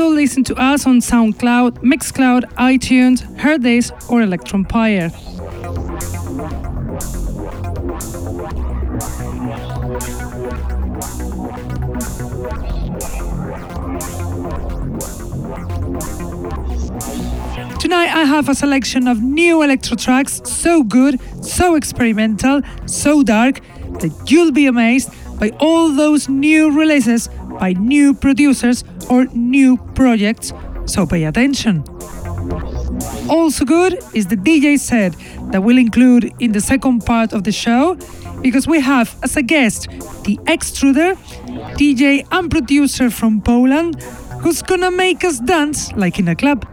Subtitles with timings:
[0.00, 5.10] Also listen to us on SoundCloud, Mixcloud, iTunes, Hearthis, or Electronpire.
[17.78, 23.60] Tonight I have a selection of new electro tracks, so good, so experimental, so dark,
[24.00, 27.28] that you'll be amazed by all those new releases
[27.58, 30.52] by new producers or new projects,
[30.86, 31.84] so pay attention.
[33.28, 35.14] Also good is the DJ set
[35.52, 37.96] that we'll include in the second part of the show
[38.42, 39.88] because we have as a guest
[40.24, 41.16] the extruder,
[41.76, 44.02] DJ and producer from Poland,
[44.40, 46.66] who's gonna make us dance like in a club.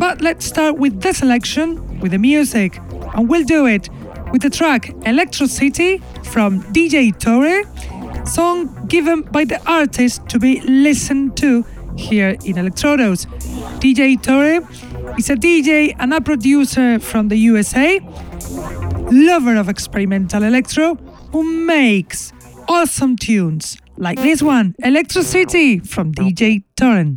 [0.00, 2.78] But let's start with the selection, with the music,
[3.14, 3.90] and we'll do it
[4.32, 7.64] with the track Electro City from DJ Torre,
[8.24, 11.66] song given by the artist to be listened to
[11.98, 13.26] here in Electrodos.
[13.78, 14.66] DJ Torre
[15.18, 18.00] is a DJ and a producer from the USA,
[19.12, 20.94] lover of experimental electro,
[21.30, 22.32] who makes
[22.68, 27.16] awesome tunes like this one, Electro City from DJ Torre.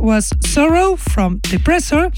[0.00, 2.12] was Sorrow from Depressor,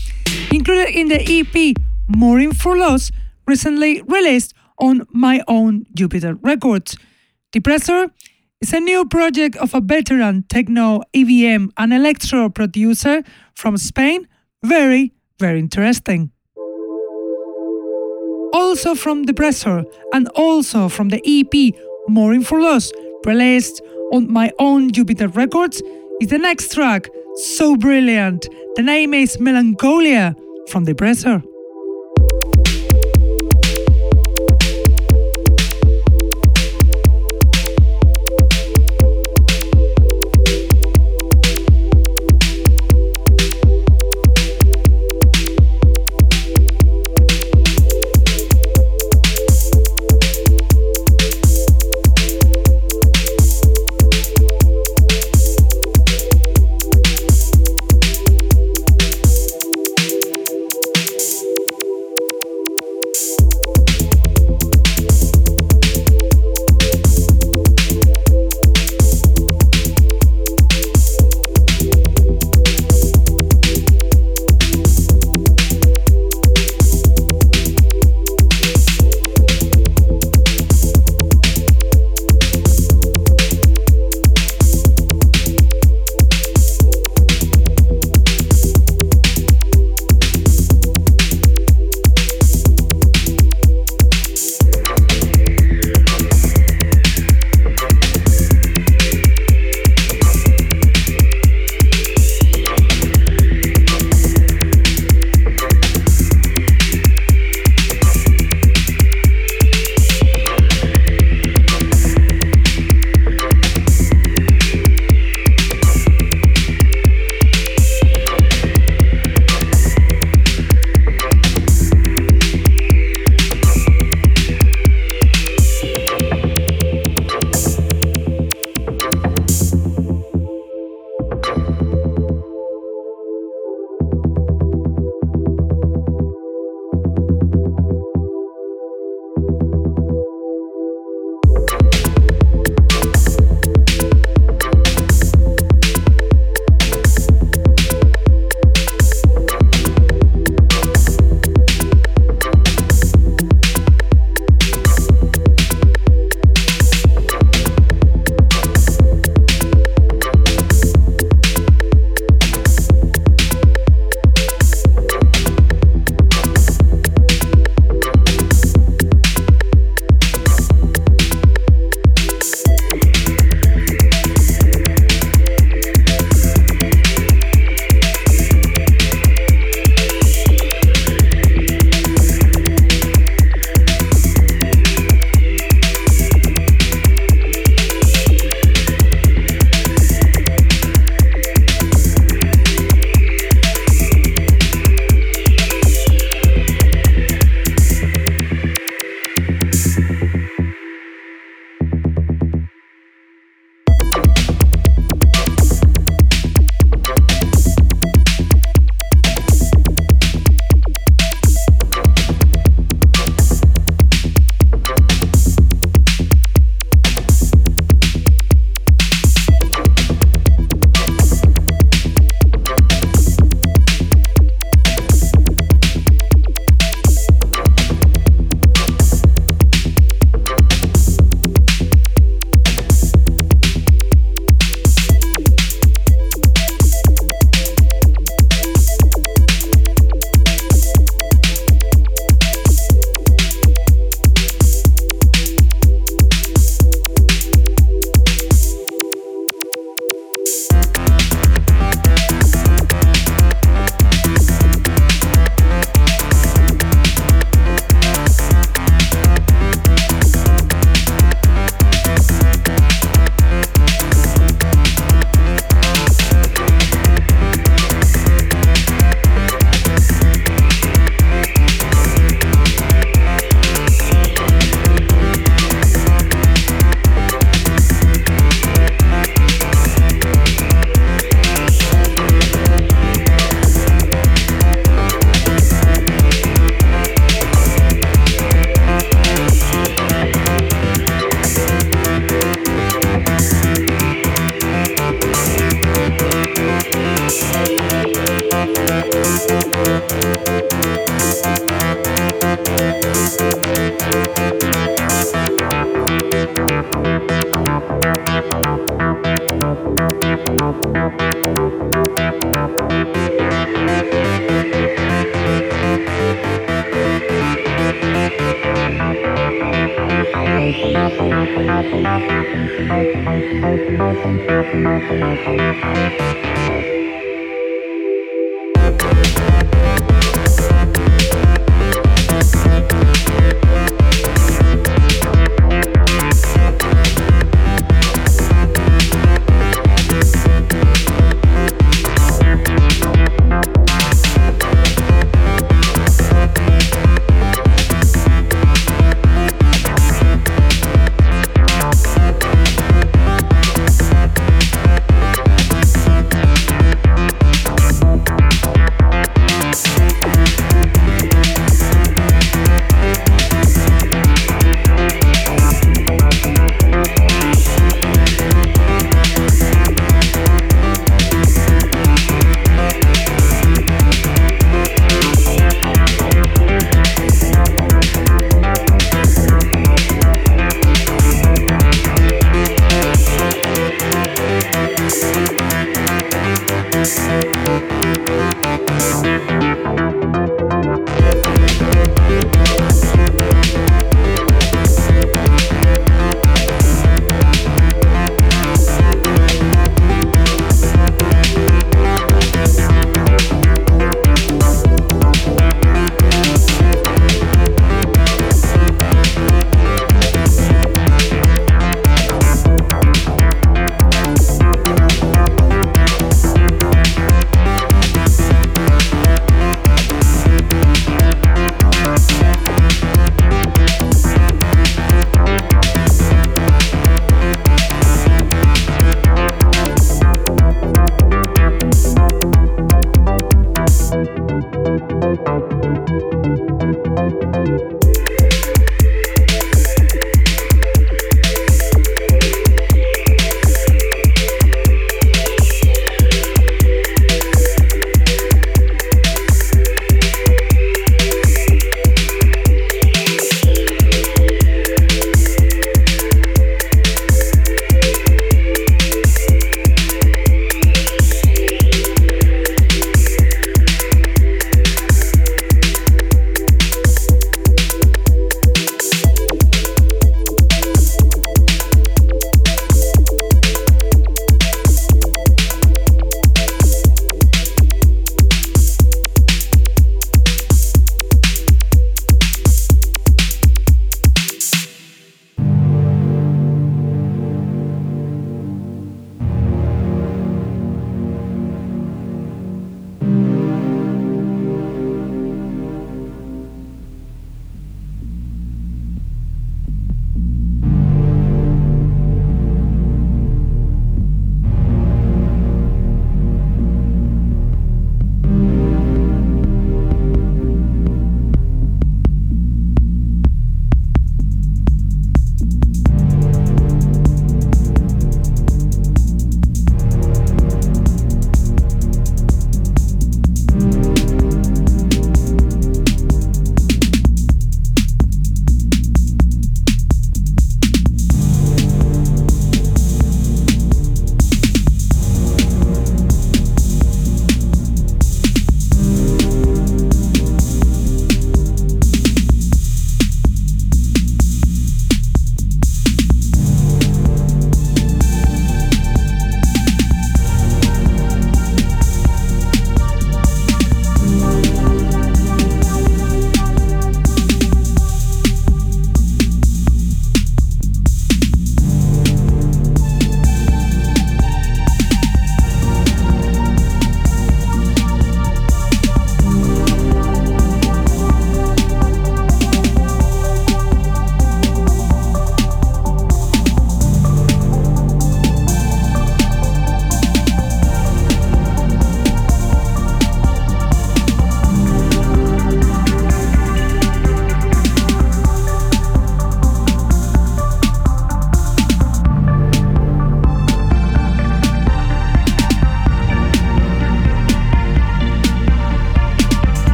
[0.52, 1.76] included in the EP
[2.08, 3.10] Mourning for Loss,
[3.46, 6.96] recently released on my own Jupiter Records.
[7.52, 8.10] Depressor
[8.60, 13.22] is a new project of a veteran techno, EBM, and electro producer
[13.54, 14.26] from Spain.
[14.64, 16.30] Very, very interesting.
[18.52, 21.74] Also from Depressor and also from the EP
[22.08, 22.92] Mourning for Loss,
[23.24, 23.80] released
[24.12, 25.82] on my own Jupiter Records,
[26.20, 27.08] is the next track.
[27.40, 28.48] So brilliant.
[28.76, 30.36] The name is Melancholia
[30.68, 31.42] from Depressor.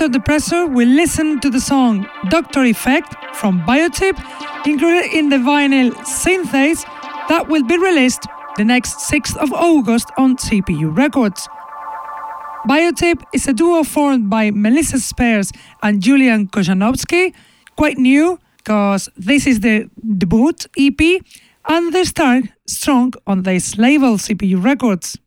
[0.00, 4.16] After Depressor, we listen to the song Doctor Effect from Biotip,
[4.66, 6.84] included in the vinyl Synthase
[7.28, 8.22] that will be released
[8.56, 11.46] the next 6th of August on CPU Records.
[12.66, 17.34] Biotip is a duo formed by Melissa Spears and Julian Kojanovsky,
[17.76, 21.22] quite new because this is the debut EP
[21.68, 25.18] and they start strong on this label CPU Records.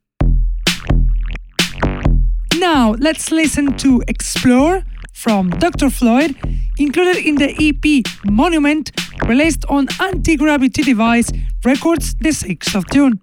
[2.64, 5.90] Now let's listen to Explore from Dr.
[5.90, 6.34] Floyd,
[6.80, 8.90] included in the EP Monument,
[9.28, 11.30] released on Anti Gravity Device
[11.66, 13.20] Records the 6th of June.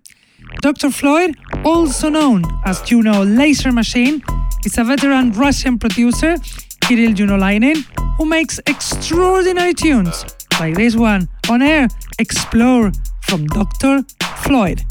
[0.61, 0.90] Dr.
[0.90, 4.22] Floyd, also known as Juno Laser Machine,
[4.66, 6.37] is a veteran Russian producer,
[6.83, 7.79] Kirill Junolainen,
[8.18, 10.22] who makes extraordinary tunes
[10.61, 14.05] like this one on air Explore from Dr.
[14.44, 14.85] Floyd.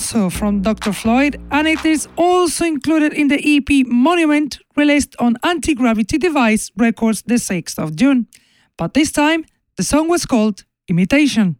[0.00, 0.94] Also from Dr.
[0.94, 6.70] Floyd and it is also included in the EP Monument released on Anti Gravity Device
[6.74, 8.26] Records the 6th of June.
[8.78, 9.44] But this time,
[9.76, 11.56] the song was called Imitation.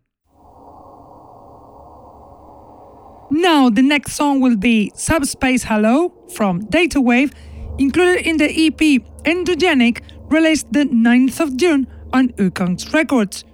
[3.30, 7.32] Now, the next song will be Subspace Hello from Data Wave,
[7.76, 13.44] included in the EP Endogenic, released the 9th of June on Ukongs Records.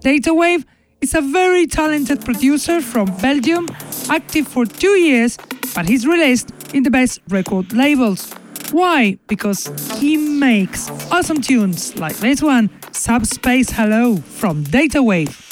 [0.00, 0.64] Data Wave
[1.00, 3.66] is a very talented producer from Belgium,
[4.08, 5.38] active for two years,
[5.74, 8.32] but he's released in the best record labels.
[8.70, 9.18] Why?
[9.26, 9.66] Because
[9.98, 15.49] he makes awesome tunes like this one, Subspace Hello from Data Wave.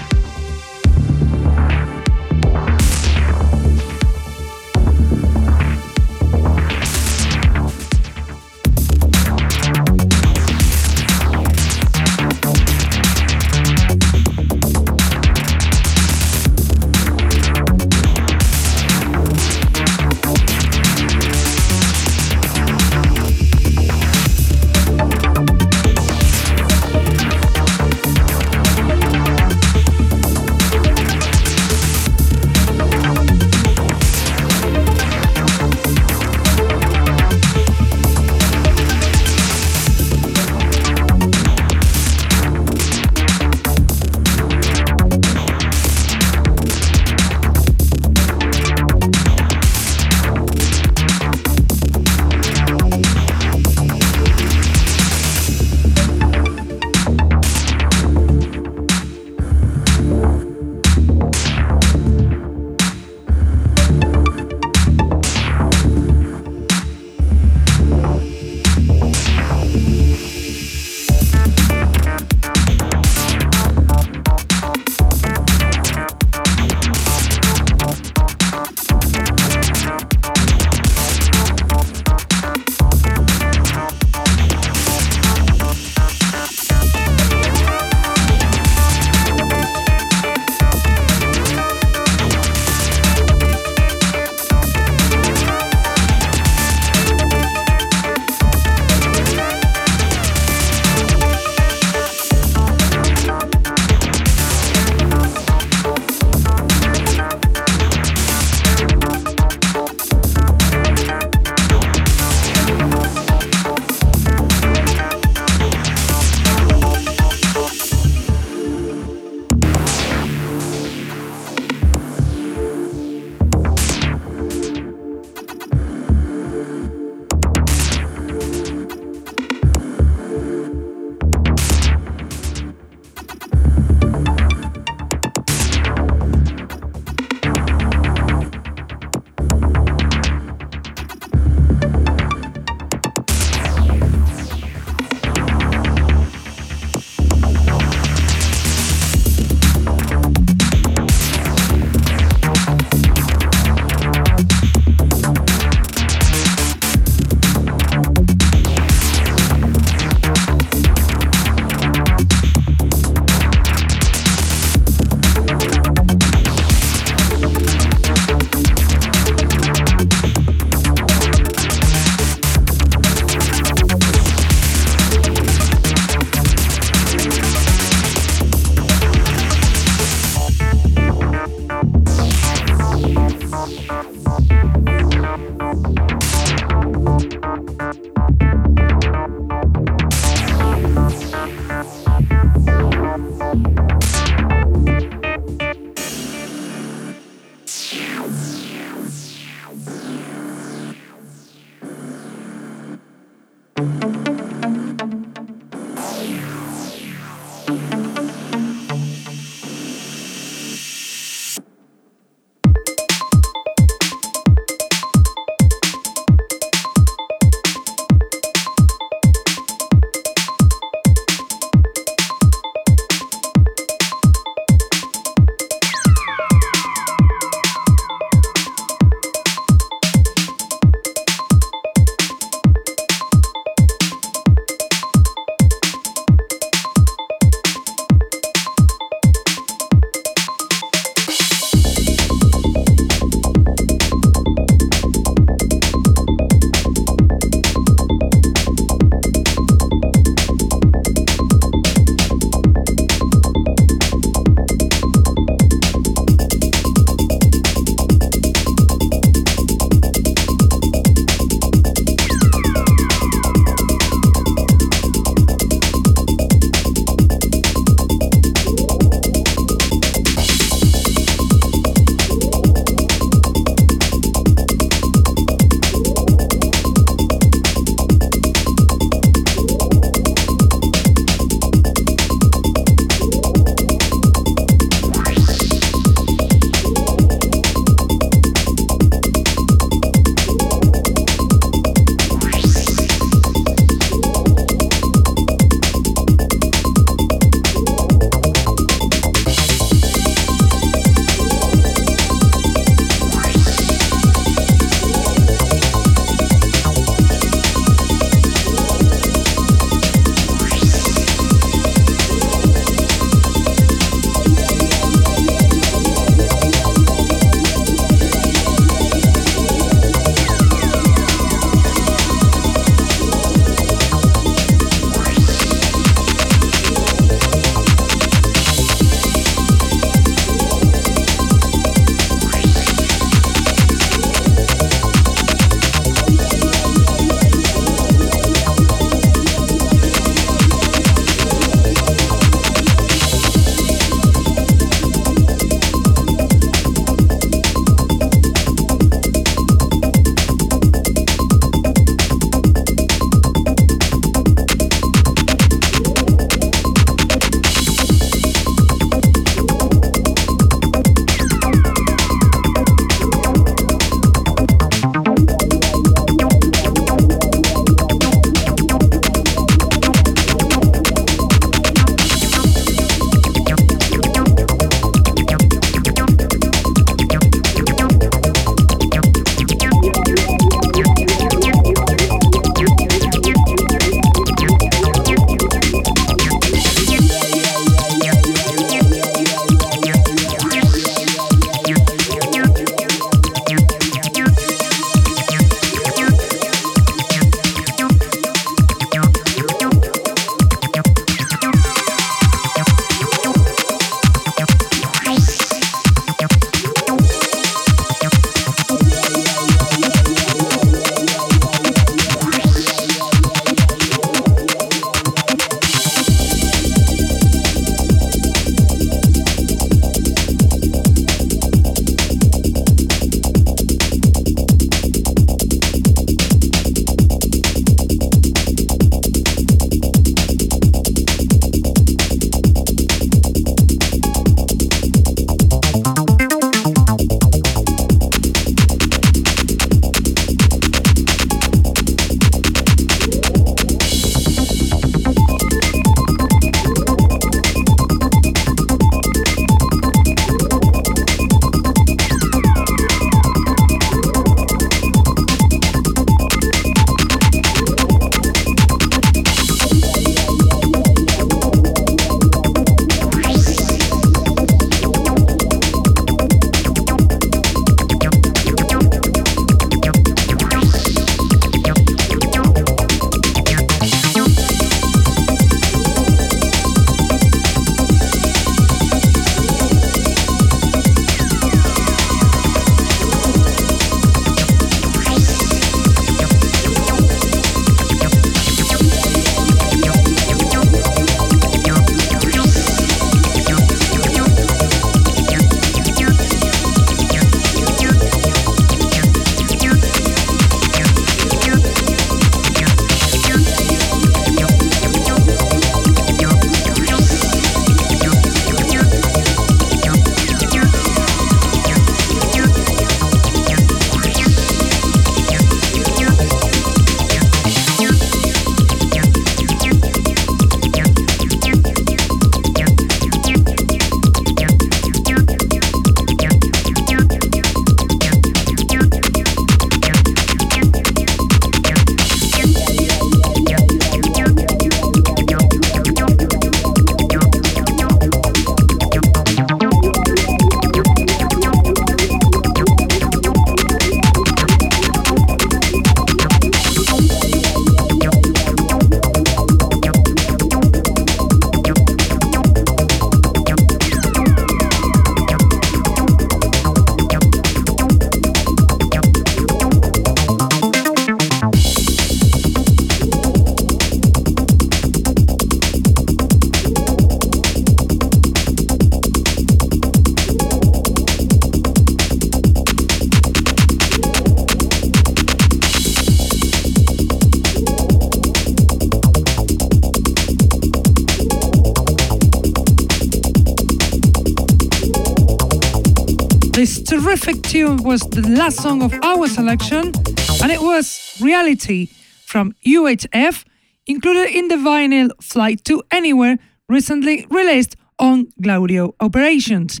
[587.22, 590.12] Terrific tune was the last song of our selection,
[590.60, 592.08] and it was Reality
[592.44, 593.64] from UHF,
[594.08, 596.58] included in the vinyl Flight to Anywhere,
[596.88, 600.00] recently released on Gladio Operations.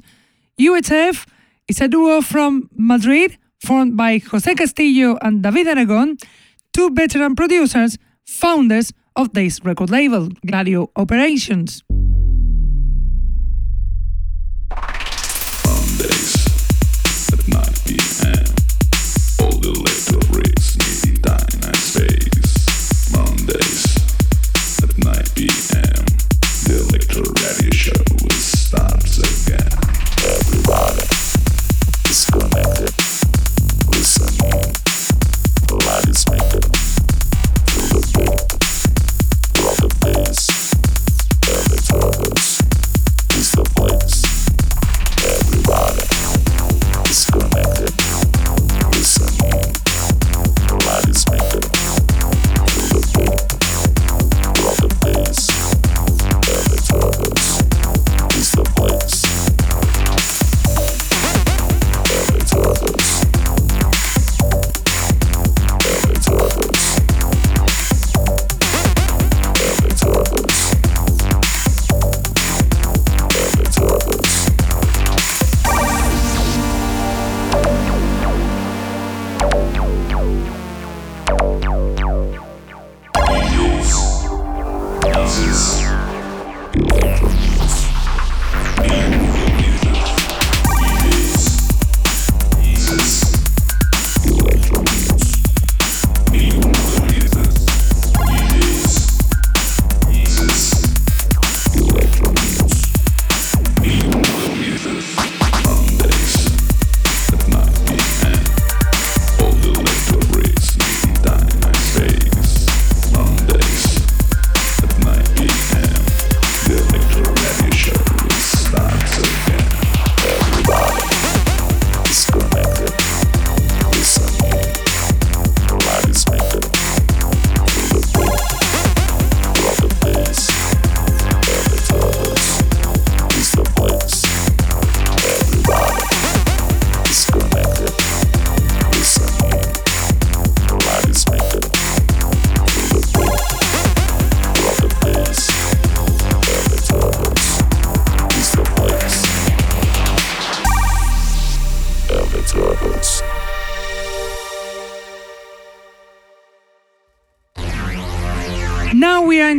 [0.60, 1.24] UHF
[1.68, 6.16] is a duo from Madrid formed by Jose Castillo and David Aragon,
[6.74, 11.84] two veteran producers, founders of this record label, Gladio Operations.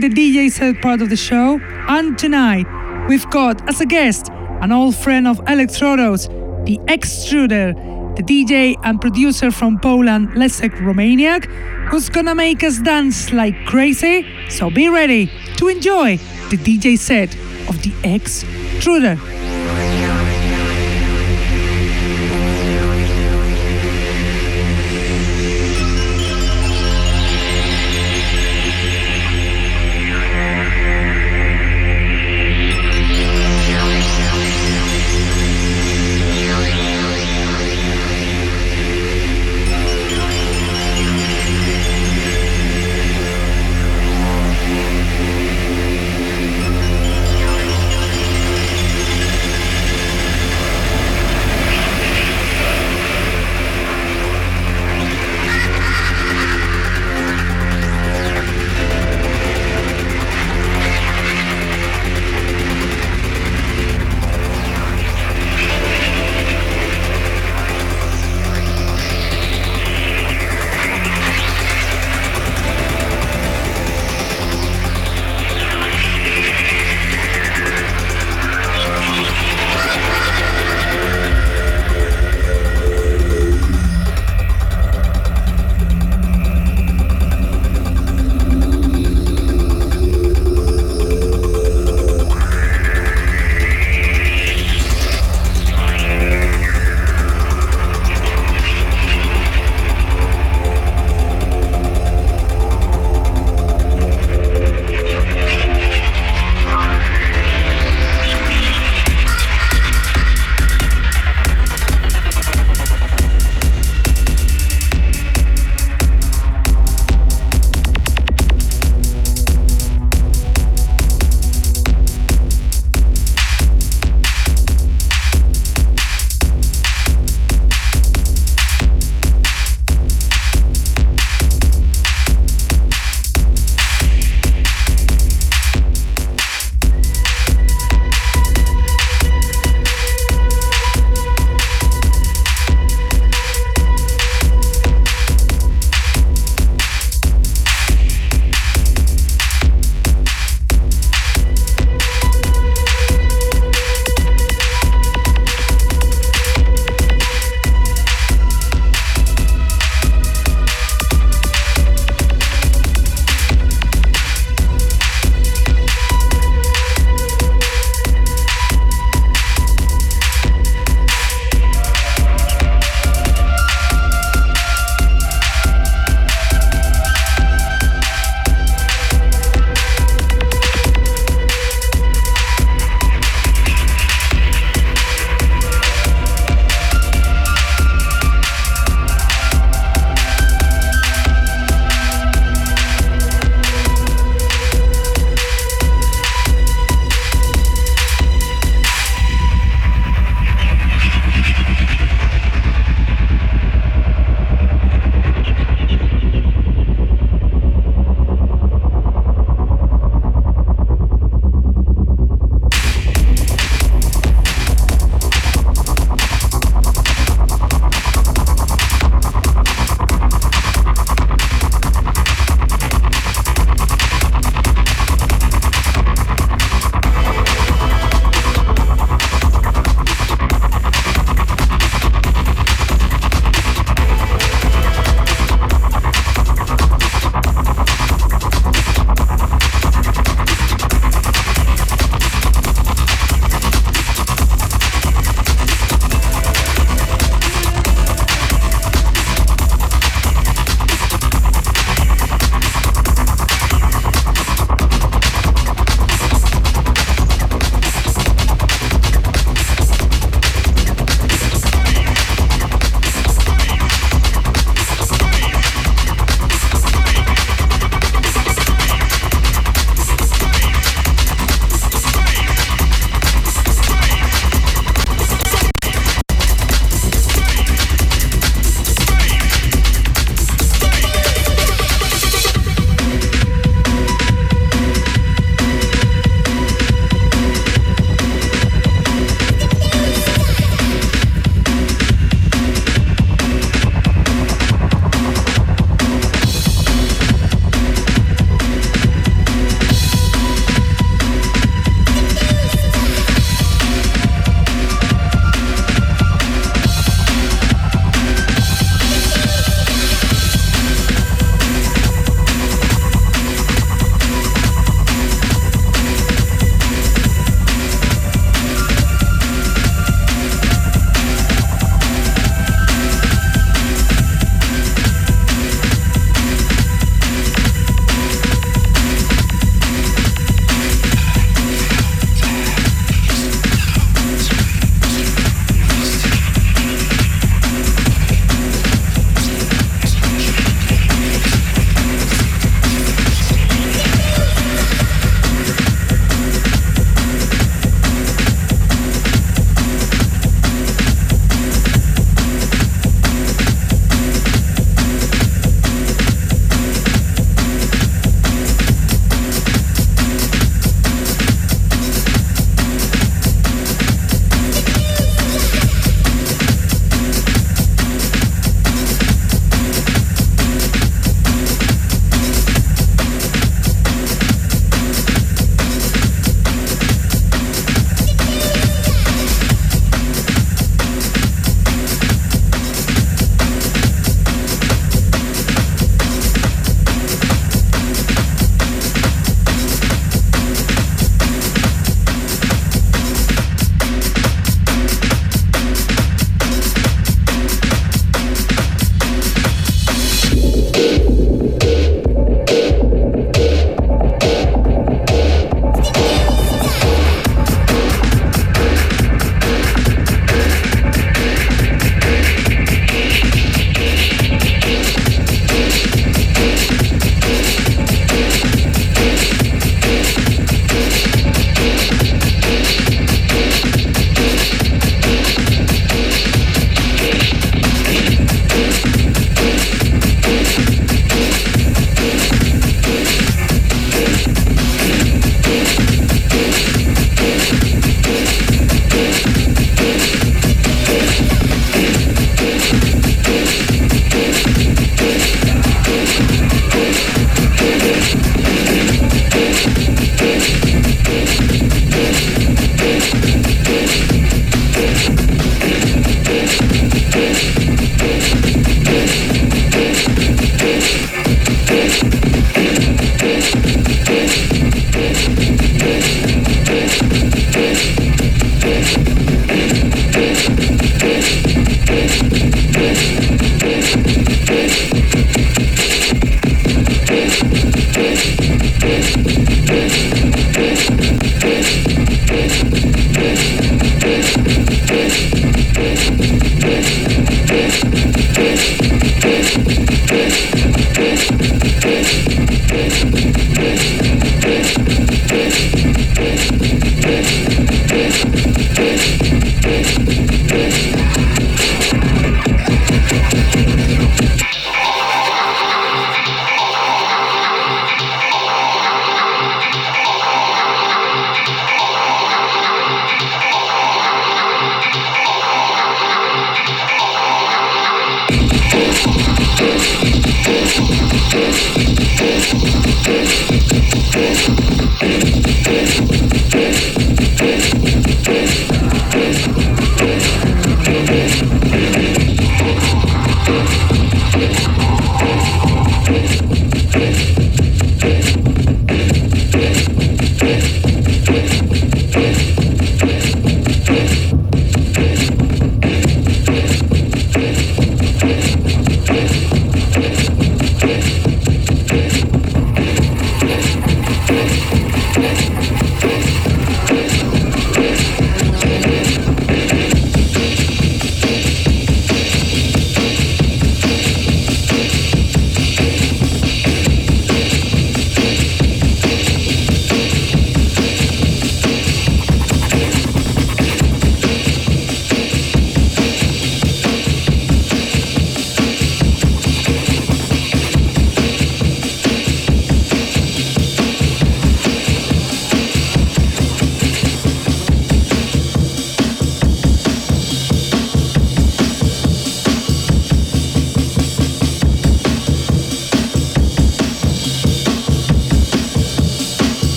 [0.00, 1.60] Third part of the show.
[1.88, 2.66] And tonight,
[3.08, 4.30] we've got as a guest
[4.60, 6.28] an old friend of Electrodos,
[6.64, 7.74] the extruder,
[8.16, 11.46] the DJ and producer from Poland, Leszek Romaniak,
[11.90, 14.26] who's gonna make us dance like crazy.
[14.48, 16.16] So be ready to enjoy
[16.50, 17.34] the DJ set
[17.68, 19.18] of the extruder.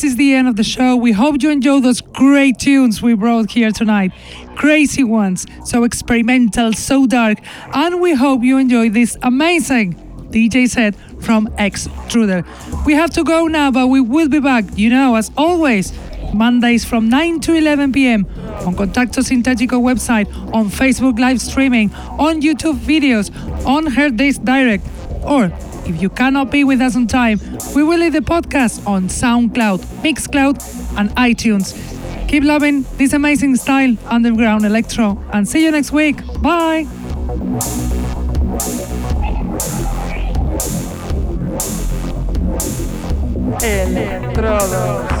[0.00, 0.96] This is the end of the show.
[0.96, 4.12] We hope you enjoyed those great tunes we brought here tonight.
[4.56, 7.36] Crazy ones, so experimental, so dark.
[7.74, 9.92] And we hope you enjoyed this amazing
[10.30, 12.46] DJ set from Extruder.
[12.86, 15.92] We have to go now, but we will be back, you know, as always,
[16.32, 18.24] Mondays from 9 to 11 p.m.
[18.64, 23.28] on Contacto Sintético website, on Facebook live streaming, on YouTube videos,
[23.66, 24.80] on hearthis.at,
[25.26, 25.50] or
[25.86, 27.40] if you cannot be with us on time,
[27.74, 30.58] we will leave the podcast on SoundCloud, Mixcloud,
[30.98, 31.74] and iTunes.
[32.28, 36.16] Keep loving this amazing style, underground electro, and see you next week.
[36.40, 36.86] Bye.
[43.62, 45.20] Electrodos.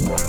[0.00, 0.27] Wow.